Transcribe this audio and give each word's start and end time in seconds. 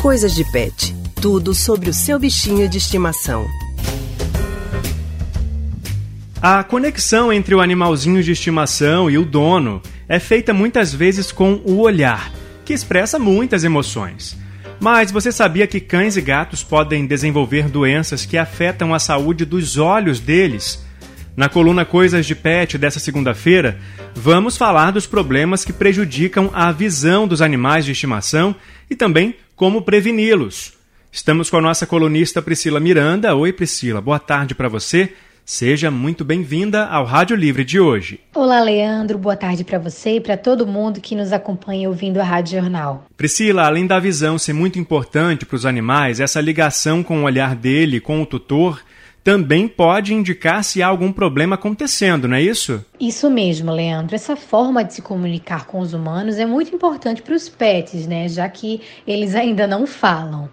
Coisas 0.00 0.32
de 0.32 0.44
Pet. 0.44 0.94
Tudo 1.20 1.52
sobre 1.52 1.90
o 1.90 1.92
seu 1.92 2.20
bichinho 2.20 2.68
de 2.68 2.78
estimação. 2.78 3.48
A 6.40 6.62
conexão 6.62 7.32
entre 7.32 7.52
o 7.52 7.60
animalzinho 7.60 8.22
de 8.22 8.30
estimação 8.30 9.10
e 9.10 9.18
o 9.18 9.24
dono 9.24 9.82
é 10.08 10.20
feita 10.20 10.54
muitas 10.54 10.94
vezes 10.94 11.32
com 11.32 11.54
o 11.64 11.80
olhar, 11.80 12.32
que 12.64 12.72
expressa 12.72 13.18
muitas 13.18 13.64
emoções. 13.64 14.38
Mas 14.78 15.10
você 15.10 15.32
sabia 15.32 15.66
que 15.66 15.80
cães 15.80 16.16
e 16.16 16.20
gatos 16.20 16.62
podem 16.62 17.04
desenvolver 17.04 17.68
doenças 17.68 18.24
que 18.24 18.38
afetam 18.38 18.94
a 18.94 19.00
saúde 19.00 19.44
dos 19.44 19.78
olhos 19.78 20.20
deles? 20.20 20.80
Na 21.36 21.48
coluna 21.48 21.84
Coisas 21.84 22.24
de 22.24 22.36
Pet 22.36 22.78
dessa 22.78 23.00
segunda-feira, 23.00 23.76
vamos 24.14 24.56
falar 24.56 24.92
dos 24.92 25.08
problemas 25.08 25.64
que 25.64 25.72
prejudicam 25.72 26.50
a 26.52 26.70
visão 26.70 27.26
dos 27.26 27.42
animais 27.42 27.84
de 27.84 27.90
estimação 27.90 28.54
e 28.88 28.94
também 28.94 29.34
como 29.58 29.82
preveni-los. 29.82 30.72
Estamos 31.10 31.50
com 31.50 31.56
a 31.56 31.60
nossa 31.60 31.84
colunista 31.84 32.40
Priscila 32.40 32.78
Miranda. 32.78 33.34
Oi, 33.34 33.52
Priscila, 33.52 34.00
boa 34.00 34.20
tarde 34.20 34.54
para 34.54 34.68
você. 34.68 35.12
Seja 35.44 35.90
muito 35.90 36.24
bem-vinda 36.24 36.86
ao 36.86 37.04
Rádio 37.04 37.34
Livre 37.34 37.64
de 37.64 37.80
hoje. 37.80 38.20
Olá, 38.36 38.60
Leandro. 38.60 39.18
Boa 39.18 39.34
tarde 39.34 39.64
para 39.64 39.78
você 39.78 40.16
e 40.16 40.20
para 40.20 40.36
todo 40.36 40.64
mundo 40.64 41.00
que 41.00 41.16
nos 41.16 41.32
acompanha 41.32 41.88
ouvindo 41.88 42.20
a 42.20 42.22
Rádio 42.22 42.60
Jornal. 42.60 43.06
Priscila, 43.16 43.66
além 43.66 43.84
da 43.84 43.98
visão 43.98 44.38
ser 44.38 44.52
muito 44.52 44.78
importante 44.78 45.44
para 45.44 45.56
os 45.56 45.66
animais, 45.66 46.20
essa 46.20 46.40
ligação 46.40 47.02
com 47.02 47.22
o 47.22 47.24
olhar 47.24 47.56
dele, 47.56 47.98
com 47.98 48.22
o 48.22 48.26
tutor, 48.26 48.80
também 49.22 49.68
pode 49.68 50.14
indicar 50.14 50.64
se 50.64 50.82
há 50.82 50.86
algum 50.86 51.12
problema 51.12 51.54
acontecendo, 51.54 52.26
não 52.26 52.36
é 52.36 52.42
isso? 52.42 52.84
Isso 52.98 53.30
mesmo, 53.30 53.70
Leandro. 53.70 54.14
Essa 54.14 54.36
forma 54.36 54.84
de 54.84 54.94
se 54.94 55.02
comunicar 55.02 55.66
com 55.66 55.80
os 55.80 55.92
humanos 55.92 56.38
é 56.38 56.46
muito 56.46 56.74
importante 56.74 57.22
para 57.22 57.34
os 57.34 57.48
pets, 57.48 58.06
né? 58.06 58.28
Já 58.28 58.48
que 58.48 58.80
eles 59.06 59.34
ainda 59.34 59.66
não 59.66 59.86
falam. 59.86 60.48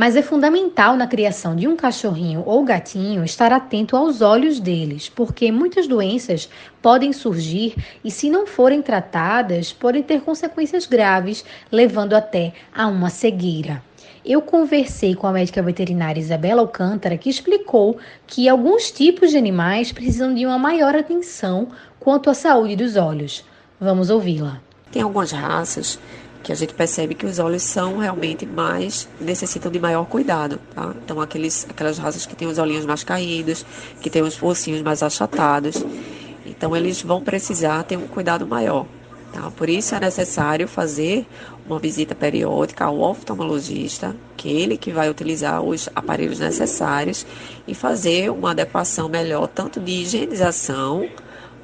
Mas 0.00 0.16
é 0.16 0.22
fundamental 0.22 0.96
na 0.96 1.06
criação 1.06 1.54
de 1.54 1.68
um 1.68 1.76
cachorrinho 1.76 2.42
ou 2.46 2.64
gatinho 2.64 3.22
estar 3.22 3.52
atento 3.52 3.94
aos 3.94 4.22
olhos 4.22 4.58
deles, 4.58 5.10
porque 5.10 5.52
muitas 5.52 5.86
doenças 5.86 6.48
podem 6.80 7.12
surgir 7.12 7.74
e, 8.02 8.10
se 8.10 8.30
não 8.30 8.46
forem 8.46 8.80
tratadas, 8.80 9.74
podem 9.74 10.02
ter 10.02 10.22
consequências 10.22 10.86
graves, 10.86 11.44
levando 11.70 12.14
até 12.14 12.54
a 12.74 12.86
uma 12.86 13.10
cegueira. 13.10 13.82
Eu 14.24 14.40
conversei 14.40 15.14
com 15.14 15.26
a 15.26 15.32
médica 15.32 15.62
veterinária 15.62 16.18
Isabela 16.18 16.62
Alcântara, 16.62 17.18
que 17.18 17.28
explicou 17.28 17.98
que 18.26 18.48
alguns 18.48 18.90
tipos 18.90 19.32
de 19.32 19.36
animais 19.36 19.92
precisam 19.92 20.32
de 20.32 20.46
uma 20.46 20.56
maior 20.56 20.96
atenção 20.96 21.68
quanto 21.98 22.30
à 22.30 22.32
saúde 22.32 22.74
dos 22.74 22.96
olhos. 22.96 23.44
Vamos 23.78 24.08
ouvi-la. 24.08 24.62
Tem 24.90 25.02
algumas 25.02 25.30
raças 25.30 25.98
que 26.42 26.52
a 26.52 26.54
gente 26.54 26.74
percebe 26.74 27.14
que 27.14 27.26
os 27.26 27.38
olhos 27.38 27.62
são 27.62 27.98
realmente 27.98 28.46
mais 28.46 29.08
necessitam 29.20 29.70
de 29.70 29.78
maior 29.78 30.06
cuidado, 30.06 30.58
tá? 30.74 30.94
Então 31.04 31.20
aqueles 31.20 31.66
aquelas 31.68 31.98
raças 31.98 32.26
que 32.26 32.34
têm 32.34 32.48
os 32.48 32.58
olhinhos 32.58 32.86
mais 32.86 33.04
caídos, 33.04 33.64
que 34.00 34.08
têm 34.08 34.22
os 34.22 34.36
focinhos 34.36 34.82
mais 34.82 35.02
achatados, 35.02 35.84
então 36.46 36.74
eles 36.74 37.02
vão 37.02 37.22
precisar 37.22 37.82
ter 37.84 37.96
um 37.96 38.06
cuidado 38.06 38.46
maior, 38.46 38.86
tá? 39.32 39.50
Por 39.50 39.68
isso 39.68 39.94
é 39.94 40.00
necessário 40.00 40.66
fazer 40.66 41.26
uma 41.66 41.78
visita 41.78 42.14
periódica 42.14 42.86
ao 42.86 43.00
oftalmologista, 43.00 44.16
que 44.36 44.48
é 44.48 44.52
ele 44.52 44.76
que 44.76 44.90
vai 44.90 45.08
utilizar 45.10 45.62
os 45.62 45.88
aparelhos 45.94 46.38
necessários 46.38 47.26
e 47.68 47.74
fazer 47.74 48.30
uma 48.30 48.52
adequação 48.52 49.08
melhor 49.08 49.46
tanto 49.46 49.78
de 49.78 49.92
higienização 49.92 51.08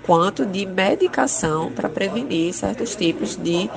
quanto 0.07 0.47
de 0.47 0.65
medicação 0.65 1.73
para 1.73 1.89
prevenir 1.89 2.55
certos 2.55 2.95
tipos 2.95 3.35
de 3.37 3.69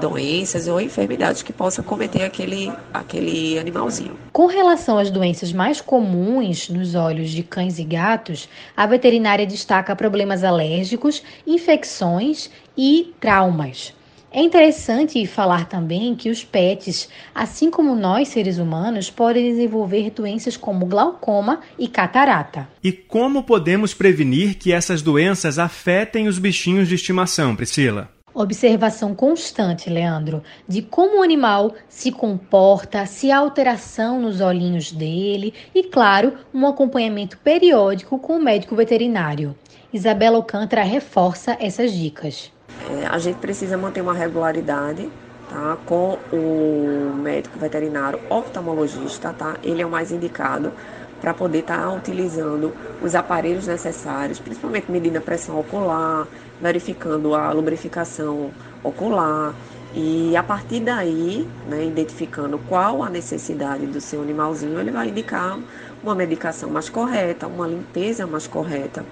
doenças 0.00 0.68
ou 0.68 0.80
enfermidades 0.80 1.42
que 1.42 1.52
possa 1.52 1.82
cometer 1.82 2.22
aquele, 2.22 2.70
aquele 2.92 3.58
animalzinho. 3.58 4.16
Com 4.32 4.46
relação 4.46 4.98
às 4.98 5.10
doenças 5.10 5.52
mais 5.52 5.80
comuns 5.80 6.68
nos 6.68 6.94
olhos 6.94 7.30
de 7.30 7.42
cães 7.42 7.78
e 7.78 7.84
gatos, 7.84 8.48
a 8.76 8.86
veterinária 8.86 9.46
destaca 9.46 9.96
problemas 9.96 10.44
alérgicos, 10.44 11.22
infecções 11.46 12.50
e 12.76 13.14
traumas. 13.18 13.97
É 14.30 14.42
interessante 14.42 15.24
falar 15.26 15.66
também 15.66 16.14
que 16.14 16.28
os 16.28 16.44
pets, 16.44 17.08
assim 17.34 17.70
como 17.70 17.94
nós 17.94 18.28
seres 18.28 18.58
humanos, 18.58 19.08
podem 19.08 19.50
desenvolver 19.50 20.10
doenças 20.10 20.54
como 20.54 20.84
glaucoma 20.84 21.60
e 21.78 21.88
catarata. 21.88 22.68
E 22.84 22.92
como 22.92 23.42
podemos 23.42 23.94
prevenir 23.94 24.58
que 24.58 24.70
essas 24.70 25.00
doenças 25.00 25.58
afetem 25.58 26.28
os 26.28 26.38
bichinhos 26.38 26.88
de 26.88 26.94
estimação, 26.94 27.56
Priscila? 27.56 28.10
Observação 28.34 29.14
constante, 29.14 29.88
Leandro, 29.88 30.42
de 30.68 30.82
como 30.82 31.20
o 31.20 31.22
animal 31.22 31.74
se 31.88 32.12
comporta, 32.12 33.06
se 33.06 33.30
há 33.30 33.38
alteração 33.38 34.20
nos 34.20 34.42
olhinhos 34.42 34.92
dele 34.92 35.54
e, 35.74 35.84
claro, 35.84 36.34
um 36.52 36.66
acompanhamento 36.66 37.38
periódico 37.38 38.18
com 38.18 38.36
o 38.36 38.42
médico 38.42 38.76
veterinário. 38.76 39.56
Isabela 39.90 40.36
Alcântara 40.36 40.82
reforça 40.82 41.56
essas 41.58 41.92
dicas. 41.92 42.52
É, 42.90 43.06
a 43.06 43.18
gente 43.18 43.36
precisa 43.36 43.76
manter 43.76 44.00
uma 44.00 44.14
regularidade 44.14 45.10
tá, 45.48 45.76
com 45.86 46.18
o 46.32 47.14
médico 47.16 47.58
veterinário 47.58 48.20
oftalmologista, 48.30 49.32
tá? 49.32 49.56
Ele 49.62 49.82
é 49.82 49.86
o 49.86 49.90
mais 49.90 50.10
indicado 50.12 50.72
para 51.20 51.34
poder 51.34 51.58
estar 51.58 51.78
tá 51.78 51.92
utilizando 51.92 52.72
os 53.02 53.14
aparelhos 53.14 53.66
necessários, 53.66 54.38
principalmente 54.38 54.90
medindo 54.90 55.18
a 55.18 55.20
pressão 55.20 55.58
ocular, 55.58 56.26
verificando 56.60 57.34
a 57.34 57.52
lubrificação 57.52 58.50
ocular 58.82 59.54
e 59.94 60.36
a 60.36 60.42
partir 60.42 60.80
daí, 60.80 61.48
né, 61.66 61.84
identificando 61.84 62.58
qual 62.68 63.02
a 63.02 63.08
necessidade 63.08 63.86
do 63.86 64.00
seu 64.00 64.22
animalzinho, 64.22 64.78
ele 64.78 64.90
vai 64.90 65.08
indicar 65.08 65.58
uma 66.02 66.14
medicação 66.14 66.70
mais 66.70 66.88
correta, 66.88 67.46
uma 67.46 67.66
limpeza 67.66 68.26
mais 68.26 68.46
correta. 68.46 69.04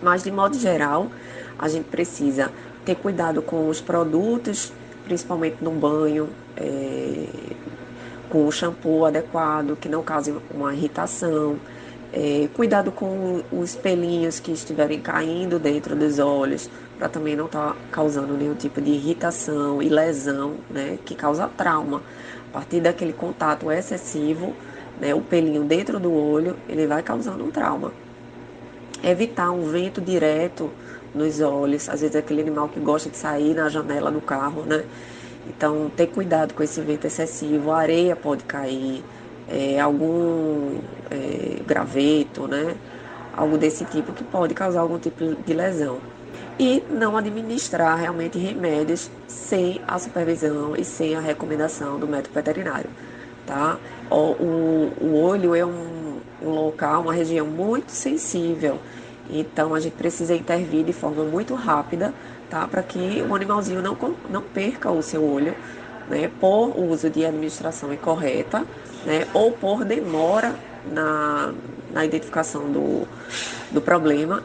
Mas 0.00 0.22
de 0.22 0.30
modo 0.30 0.56
geral, 0.58 1.08
a 1.58 1.68
gente 1.68 1.86
precisa 1.86 2.50
ter 2.86 2.94
cuidado 2.94 3.42
com 3.42 3.68
os 3.68 3.80
produtos, 3.80 4.72
principalmente 5.04 5.56
no 5.60 5.72
banho, 5.72 6.28
é, 6.56 7.26
com 8.30 8.46
o 8.46 8.52
shampoo 8.52 9.04
adequado, 9.04 9.76
que 9.76 9.88
não 9.88 10.02
cause 10.02 10.32
uma 10.54 10.72
irritação. 10.72 11.58
É, 12.12 12.48
cuidado 12.54 12.92
com 12.92 13.42
os 13.52 13.74
pelinhos 13.74 14.38
que 14.38 14.52
estiverem 14.52 15.00
caindo 15.00 15.58
dentro 15.58 15.96
dos 15.96 16.20
olhos, 16.20 16.70
para 16.96 17.08
também 17.08 17.34
não 17.34 17.46
estar 17.46 17.70
tá 17.70 17.76
causando 17.90 18.34
nenhum 18.34 18.54
tipo 18.54 18.80
de 18.80 18.92
irritação 18.92 19.82
e 19.82 19.88
lesão, 19.88 20.54
né, 20.70 20.96
que 21.04 21.14
causa 21.14 21.48
trauma. 21.48 22.00
A 22.50 22.52
partir 22.54 22.80
daquele 22.80 23.12
contato 23.12 23.70
excessivo, 23.70 24.54
né, 25.00 25.12
o 25.12 25.20
pelinho 25.20 25.64
dentro 25.64 25.98
do 25.98 26.12
olho, 26.12 26.56
ele 26.68 26.86
vai 26.86 27.02
causando 27.02 27.44
um 27.44 27.50
trauma. 27.50 27.92
Evitar 29.02 29.50
um 29.50 29.64
vento 29.64 30.00
direto 30.00 30.70
nos 31.16 31.40
olhos. 31.40 31.88
Às 31.88 32.00
vezes 32.00 32.14
é 32.14 32.18
aquele 32.20 32.42
animal 32.42 32.68
que 32.68 32.78
gosta 32.78 33.08
de 33.10 33.16
sair 33.16 33.54
na 33.54 33.68
janela 33.68 34.10
do 34.10 34.20
carro, 34.20 34.62
né? 34.62 34.84
Então, 35.48 35.90
ter 35.96 36.08
cuidado 36.08 36.54
com 36.54 36.62
esse 36.62 36.80
vento 36.80 37.06
excessivo. 37.06 37.70
A 37.70 37.78
areia 37.78 38.16
pode 38.16 38.44
cair, 38.44 39.02
é, 39.48 39.80
algum 39.80 40.78
é, 41.10 41.62
graveto, 41.66 42.46
né? 42.46 42.74
Algo 43.36 43.56
desse 43.56 43.84
tipo 43.84 44.12
que 44.12 44.24
pode 44.24 44.54
causar 44.54 44.80
algum 44.80 44.98
tipo 44.98 45.34
de 45.34 45.52
lesão. 45.54 45.98
E 46.58 46.82
não 46.90 47.16
administrar 47.16 47.98
realmente 47.98 48.38
remédios 48.38 49.10
sem 49.28 49.80
a 49.86 49.98
supervisão 49.98 50.74
e 50.74 50.84
sem 50.84 51.14
a 51.14 51.20
recomendação 51.20 51.98
do 51.98 52.08
médico 52.08 52.34
veterinário, 52.34 52.88
tá? 53.46 53.78
O, 54.10 54.94
o, 55.00 55.20
olho 55.20 55.54
é 55.54 55.64
um 55.64 56.18
local, 56.42 57.02
uma 57.02 57.12
região 57.12 57.46
muito 57.46 57.90
sensível 57.90 58.78
então 59.30 59.74
a 59.74 59.80
gente 59.80 59.94
precisa 59.94 60.34
intervir 60.34 60.84
de 60.84 60.92
forma 60.92 61.24
muito 61.24 61.54
rápida, 61.54 62.12
tá? 62.48 62.66
Para 62.66 62.82
que 62.82 63.24
o 63.28 63.34
animalzinho 63.34 63.82
não, 63.82 63.96
não 64.30 64.42
perca 64.42 64.90
o 64.90 65.02
seu 65.02 65.24
olho, 65.24 65.54
né? 66.08 66.30
Por 66.40 66.78
uso 66.78 67.10
de 67.10 67.24
administração 67.24 67.92
incorreta, 67.92 68.64
né? 69.04 69.26
Ou 69.34 69.52
por 69.52 69.84
demora 69.84 70.54
na, 70.90 71.52
na 71.92 72.04
identificação 72.04 72.70
do, 72.70 73.06
do 73.70 73.80
problema 73.80 74.42